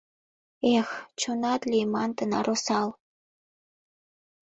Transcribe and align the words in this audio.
Эх, 0.77 0.89
чонат 1.19 1.61
лийман 1.71 2.09
тынар 2.17 2.47
осал! 2.53 2.89